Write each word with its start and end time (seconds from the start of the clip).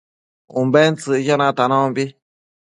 Umbentsëcquio 0.59 1.35
natanombi 1.41 2.05